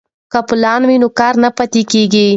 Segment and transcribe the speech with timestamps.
[0.31, 2.27] که پلان وي نو کار نه پاتې کیږي.